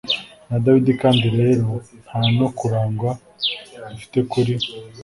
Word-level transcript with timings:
na 0.49 0.57
dawidi 0.63 0.91
kandi 1.01 1.25
rero 1.39 1.69
nta 2.03 2.19
no 2.37 2.47
kuragwa 2.57 3.09
dufite 3.89 4.19
kuri 4.31 4.53